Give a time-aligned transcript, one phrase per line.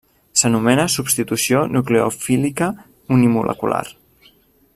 [0.41, 2.71] S'anomena substitució nucleofílica
[3.19, 3.87] unimolecular.